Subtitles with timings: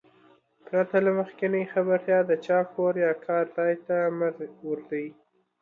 [0.67, 4.29] پرته له مخکينۍ خبرتيا د چا کور يا کار ځاى ته مه
[4.67, 4.91] ورځٸ.